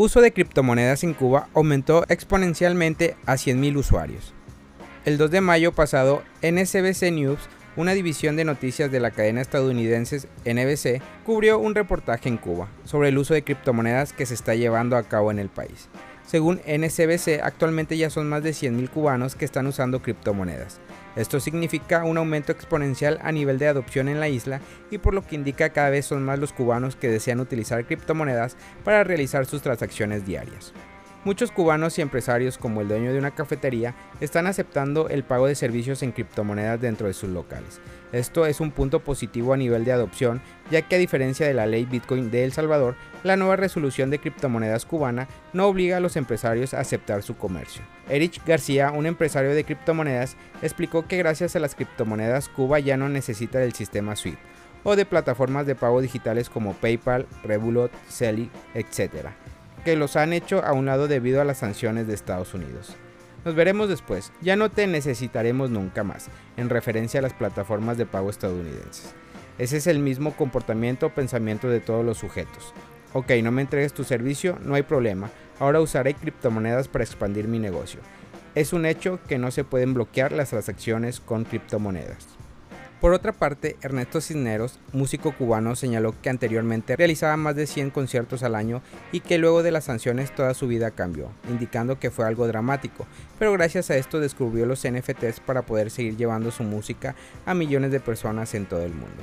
[0.00, 4.32] uso de criptomonedas en Cuba aumentó exponencialmente a 100.000 usuarios.
[5.04, 7.38] El 2 de mayo pasado, NSBC News,
[7.76, 13.10] una división de noticias de la cadena estadounidense NBC, cubrió un reportaje en Cuba sobre
[13.10, 15.90] el uso de criptomonedas que se está llevando a cabo en el país.
[16.26, 20.80] Según NSBC, actualmente ya son más de 100.000 cubanos que están usando criptomonedas.
[21.16, 24.60] Esto significa un aumento exponencial a nivel de adopción en la isla
[24.90, 28.56] y por lo que indica cada vez son más los cubanos que desean utilizar criptomonedas
[28.84, 30.72] para realizar sus transacciones diarias.
[31.22, 35.54] Muchos cubanos y empresarios como el dueño de una cafetería están aceptando el pago de
[35.54, 37.78] servicios en criptomonedas dentro de sus locales.
[38.10, 41.66] Esto es un punto positivo a nivel de adopción, ya que a diferencia de la
[41.66, 46.16] ley Bitcoin de El Salvador, la nueva resolución de criptomonedas cubana no obliga a los
[46.16, 47.82] empresarios a aceptar su comercio.
[48.08, 53.10] Erich García, un empresario de criptomonedas, explicó que gracias a las criptomonedas Cuba ya no
[53.10, 54.38] necesita del sistema SWIFT
[54.84, 59.28] o de plataformas de pago digitales como PayPal, Revolut, Celi, etc
[59.82, 62.96] que los han hecho a un lado debido a las sanciones de Estados Unidos.
[63.44, 68.06] Nos veremos después, ya no te necesitaremos nunca más, en referencia a las plataformas de
[68.06, 69.14] pago estadounidenses.
[69.58, 72.74] Ese es el mismo comportamiento o pensamiento de todos los sujetos.
[73.12, 77.58] Ok, no me entregues tu servicio, no hay problema, ahora usaré criptomonedas para expandir mi
[77.58, 78.00] negocio.
[78.54, 82.26] Es un hecho que no se pueden bloquear las transacciones con criptomonedas.
[83.00, 88.42] Por otra parte, Ernesto Cisneros, músico cubano, señaló que anteriormente realizaba más de 100 conciertos
[88.42, 92.26] al año y que luego de las sanciones toda su vida cambió, indicando que fue
[92.26, 93.06] algo dramático,
[93.38, 97.14] pero gracias a esto descubrió los NFTs para poder seguir llevando su música
[97.46, 99.22] a millones de personas en todo el mundo.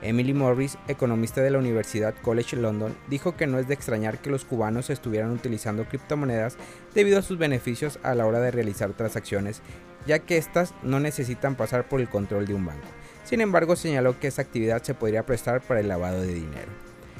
[0.00, 4.30] Emily Morris, economista de la Universidad College London, dijo que no es de extrañar que
[4.30, 6.56] los cubanos estuvieran utilizando criptomonedas
[6.94, 9.60] debido a sus beneficios a la hora de realizar transacciones,
[10.06, 12.86] ya que éstas no necesitan pasar por el control de un banco.
[13.24, 16.70] Sin embargo, señaló que esa actividad se podría prestar para el lavado de dinero,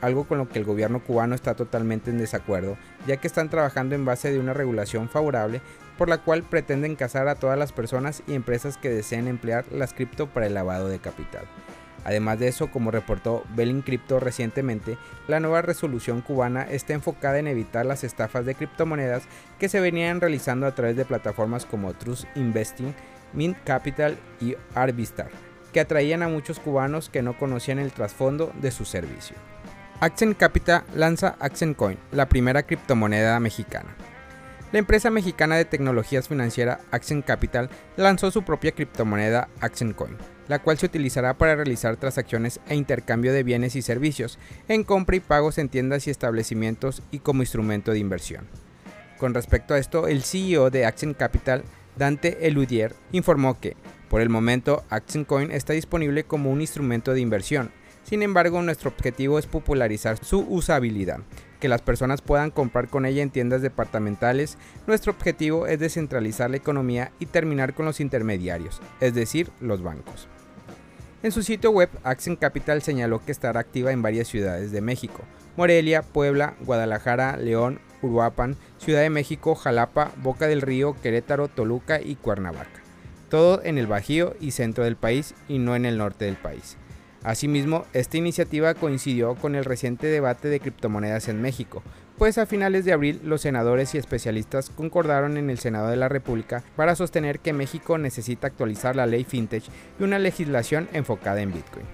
[0.00, 2.76] algo con lo que el gobierno cubano está totalmente en desacuerdo,
[3.06, 5.60] ya que están trabajando en base de una regulación favorable
[5.98, 9.92] por la cual pretenden cazar a todas las personas y empresas que deseen emplear las
[9.92, 11.44] cripto para el lavado de capital.
[12.04, 17.46] Además de eso, como reportó Belin Crypto recientemente, la nueva resolución cubana está enfocada en
[17.46, 19.22] evitar las estafas de criptomonedas
[19.60, 22.92] que se venían realizando a través de plataformas como Trust Investing,
[23.34, 28.70] Mint Capital y Arbistar que atraían a muchos cubanos que no conocían el trasfondo de
[28.70, 29.36] su servicio.
[30.00, 33.94] Accent Capital lanza Accent Coin, la primera criptomoneda mexicana.
[34.72, 40.16] La empresa mexicana de tecnologías financieras Accent Capital lanzó su propia criptomoneda Accent Coin,
[40.48, 44.38] la cual se utilizará para realizar transacciones e intercambio de bienes y servicios,
[44.68, 48.48] en compra y pagos en tiendas y establecimientos y como instrumento de inversión.
[49.18, 51.62] Con respecto a esto, el CEO de Accent Capital,
[51.96, 53.76] Dante Eludier, informó que
[54.12, 57.70] por el momento, Action Coin está disponible como un instrumento de inversión.
[58.04, 61.20] Sin embargo, nuestro objetivo es popularizar su usabilidad,
[61.60, 64.58] que las personas puedan comprar con ella en tiendas departamentales.
[64.86, 70.28] Nuestro objetivo es descentralizar la economía y terminar con los intermediarios, es decir, los bancos.
[71.22, 75.22] En su sitio web, Action Capital señaló que estará activa en varias ciudades de México,
[75.56, 82.16] Morelia, Puebla, Guadalajara, León, Uruapan, Ciudad de México, Jalapa, Boca del Río, Querétaro, Toluca y
[82.16, 82.82] Cuernavaca
[83.32, 86.76] todo en el Bajío y centro del país y no en el norte del país.
[87.24, 91.82] Asimismo, esta iniciativa coincidió con el reciente debate de criptomonedas en México,
[92.18, 96.10] pues a finales de abril los senadores y especialistas concordaron en el Senado de la
[96.10, 99.64] República para sostener que México necesita actualizar la ley fintech
[99.98, 101.86] y una legislación enfocada en Bitcoin.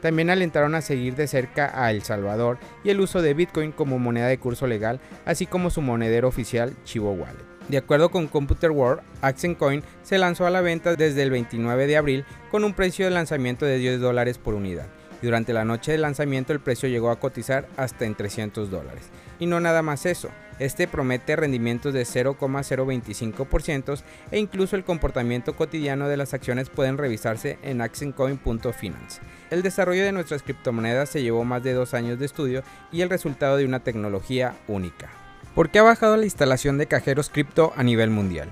[0.00, 3.98] También alentaron a seguir de cerca a El Salvador y el uso de Bitcoin como
[3.98, 7.55] moneda de curso legal, así como su monedero oficial Chivo Wallet.
[7.68, 11.88] De acuerdo con Computer World, Accent Coin se lanzó a la venta desde el 29
[11.88, 14.86] de abril con un precio de lanzamiento de 10 dólares por unidad.
[15.20, 19.02] Y durante la noche de lanzamiento el precio llegó a cotizar hasta en 300 dólares.
[19.40, 20.28] Y no nada más eso,
[20.60, 24.00] este promete rendimientos de 0,025%
[24.30, 29.20] e incluso el comportamiento cotidiano de las acciones pueden revisarse en accentcoin.finance.
[29.50, 32.62] El desarrollo de nuestras criptomonedas se llevó más de dos años de estudio
[32.92, 35.25] y el resultado de una tecnología única.
[35.56, 38.50] ¿Por qué ha bajado la instalación de cajeros cripto a nivel mundial?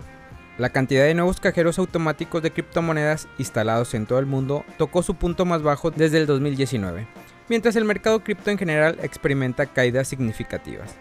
[0.57, 5.15] La cantidad de nuevos cajeros automáticos de criptomonedas instalados en todo el mundo tocó su
[5.15, 7.07] punto más bajo desde el 2019,
[7.51, 10.95] mientras el mercado cripto en general experimenta caídas significativas.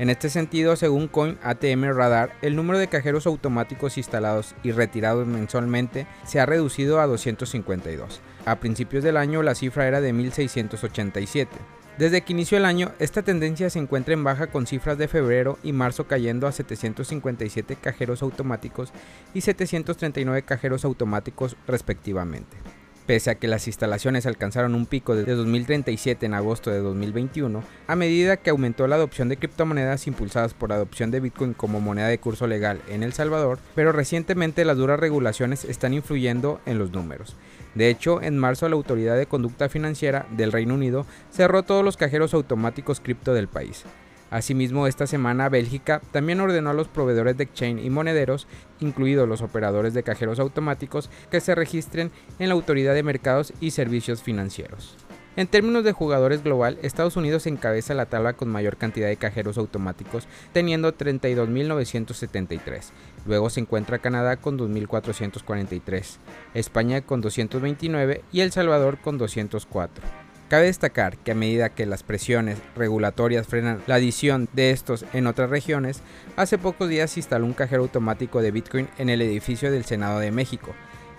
[0.00, 5.28] En este sentido, según Coin ATM Radar, el número de cajeros automáticos instalados y retirados
[5.28, 8.20] mensualmente se ha reducido a 252.
[8.46, 11.56] A principios del año la cifra era de 1687.
[12.00, 15.58] Desde que inició el año, esta tendencia se encuentra en baja con cifras de febrero
[15.62, 18.90] y marzo cayendo a 757 cajeros automáticos
[19.34, 22.56] y 739 cajeros automáticos respectivamente.
[23.04, 27.96] Pese a que las instalaciones alcanzaron un pico de 2037 en agosto de 2021, a
[27.96, 32.08] medida que aumentó la adopción de criptomonedas impulsadas por la adopción de Bitcoin como moneda
[32.08, 36.92] de curso legal en El Salvador, pero recientemente las duras regulaciones están influyendo en los
[36.92, 37.36] números.
[37.74, 41.96] De hecho, en marzo la Autoridad de Conducta Financiera del Reino Unido cerró todos los
[41.96, 43.84] cajeros automáticos cripto del país.
[44.30, 48.46] Asimismo, esta semana Bélgica también ordenó a los proveedores de exchange y monederos,
[48.78, 53.72] incluidos los operadores de cajeros automáticos, que se registren en la Autoridad de Mercados y
[53.72, 54.96] Servicios Financieros.
[55.36, 59.58] En términos de jugadores global, Estados Unidos encabeza la tabla con mayor cantidad de cajeros
[59.58, 62.90] automáticos, teniendo 32.973.
[63.26, 66.16] Luego se encuentra Canadá con 2.443,
[66.54, 70.04] España con 229 y El Salvador con 204.
[70.48, 75.28] Cabe destacar que a medida que las presiones regulatorias frenan la adición de estos en
[75.28, 76.02] otras regiones,
[76.34, 80.18] hace pocos días se instaló un cajero automático de Bitcoin en el edificio del Senado
[80.18, 80.74] de México.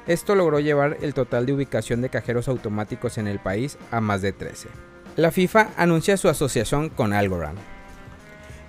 [0.07, 4.21] Esto logró llevar el total de ubicación de cajeros automáticos en el país a más
[4.21, 4.69] de 13.
[5.15, 7.59] La FIFA anuncia su asociación con Algorand.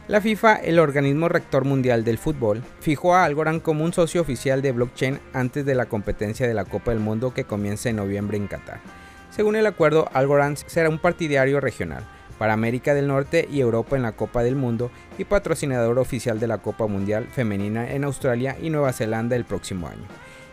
[0.09, 4.61] La FIFA, el organismo rector mundial del fútbol, fijó a Algorand como un socio oficial
[4.61, 8.37] de blockchain antes de la competencia de la Copa del Mundo que comienza en noviembre
[8.37, 8.81] en Qatar.
[9.31, 12.05] Según el acuerdo, Algorand será un partidario regional
[12.37, 16.49] para América del Norte y Europa en la Copa del Mundo y patrocinador oficial de
[16.49, 20.03] la Copa Mundial Femenina en Australia y Nueva Zelanda el próximo año.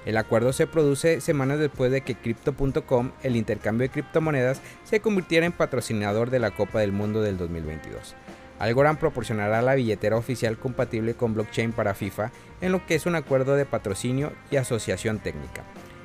[0.06, 5.46] El acuerdo se produce semanas después de que Crypto.com, el intercambio de criptomonedas, se convirtiera
[5.46, 8.16] en patrocinador de la Copa del Mundo del 2022.
[8.60, 12.32] Algorand proporcionará la billetera oficial compatible con blockchain para FIFA,
[12.62, 15.64] en lo que es un acuerdo de patrocinio y asociación técnica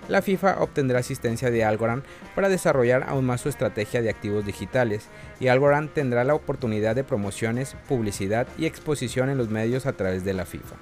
[0.09, 2.05] la FIFA obtendrá asistencia de Algorand
[2.35, 5.09] para desarrollar aún más su estrategia de activos digitales
[5.41, 10.25] y Algorand tendrá la oportunidad de promociones, publicidad y exposición en los medios a través
[10.25, 10.77] de la FIFA.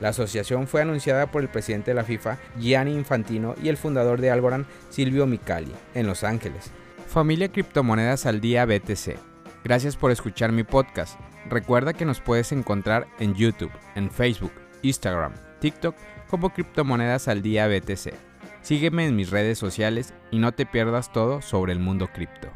[0.00, 4.20] La asociación fue anunciada por el presidente de la FIFA, Gianni Infantino, y el fundador
[4.20, 6.70] de Algorand, Silvio Micali, en Los Ángeles.
[7.06, 9.16] Familia Criptomonedas al Día BTC.
[9.64, 11.18] Gracias por escuchar mi podcast.
[11.48, 14.52] Recuerda que nos puedes encontrar en YouTube, en Facebook,
[14.82, 15.96] Instagram, TikTok
[16.28, 18.12] como Criptomonedas al Día BTC.
[18.62, 22.48] Sígueme en mis redes sociales y no te pierdas todo sobre el mundo cripto.